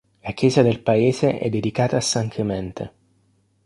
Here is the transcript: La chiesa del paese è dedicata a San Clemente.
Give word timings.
La 0.23 0.31
chiesa 0.33 0.63
del 0.63 0.79
paese 0.81 1.37
è 1.37 1.47
dedicata 1.47 1.97
a 1.97 2.01
San 2.01 2.27
Clemente. 2.27 2.93